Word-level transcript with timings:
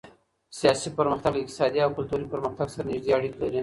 سياسي 0.59 0.89
پرمختګ 0.99 1.31
له 1.33 1.41
اقتصادي 1.43 1.79
او 1.83 1.89
کلتوري 1.97 2.25
پرمختګ 2.33 2.67
سره 2.75 2.85
نږدې 2.91 3.11
اړيکي 3.17 3.37
لري. 3.41 3.59